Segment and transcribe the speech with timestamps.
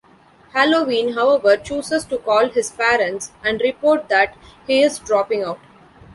[0.53, 4.35] Halloween, however, chooses to call his parents and report that
[4.65, 5.59] he is dropping out.